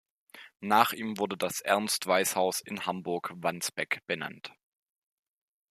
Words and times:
Nach 0.61 0.93
ihm 0.93 1.19
wurde 1.19 1.37
das 1.37 1.61
"Ernst-Weiß-Haus" 1.61 2.59
in 2.61 2.87
Hamburg-Wandsbek 2.87 3.99
benannt. 4.07 4.51